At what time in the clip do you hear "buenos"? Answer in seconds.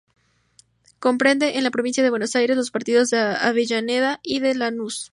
2.09-2.35